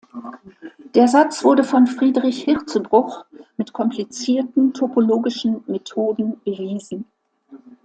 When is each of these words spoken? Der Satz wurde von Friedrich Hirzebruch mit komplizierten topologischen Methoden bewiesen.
Der 0.95 1.07
Satz 1.07 1.43
wurde 1.43 1.63
von 1.63 1.85
Friedrich 1.85 2.41
Hirzebruch 2.45 3.23
mit 3.57 3.71
komplizierten 3.71 4.73
topologischen 4.73 5.63
Methoden 5.67 6.41
bewiesen. 6.43 7.05